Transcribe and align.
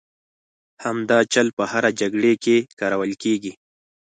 همدا 0.83 1.19
چل 1.33 1.47
په 1.57 1.63
هرې 1.71 1.91
جګړې 1.99 2.33
کې 2.43 2.57
کارول 2.79 3.11
کېږي. 3.23 3.53